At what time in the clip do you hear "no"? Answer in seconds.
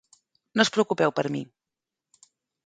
0.57-0.65